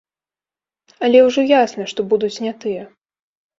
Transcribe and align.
Але 1.09 1.19
ўжо 1.27 1.45
ясна, 1.61 1.83
што 1.93 1.99
будуць 2.17 2.33
не 2.49 2.57
тыя. 2.67 2.83